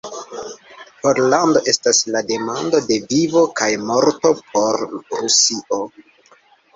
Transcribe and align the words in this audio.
Pollando 1.01 1.59
estas 1.73 1.99
la 2.15 2.23
demando 2.31 2.79
de 2.87 2.97
vivo 3.11 3.43
kaj 3.59 3.67
morto 3.91 4.31
por 4.55 4.81
Rusio. 4.95 5.79